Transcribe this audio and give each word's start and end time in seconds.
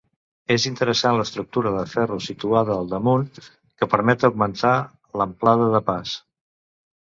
És 0.53 0.63
interessant 0.67 1.17
l'estructura 1.17 1.73
de 1.75 1.83
ferro 1.91 2.17
situada 2.27 2.77
al 2.77 2.89
damunt 2.95 3.27
que 3.43 3.89
permet 3.93 4.27
augmentar 4.31 4.73
l'amplada 5.23 5.69
de 5.77 5.85
pas. 5.93 6.17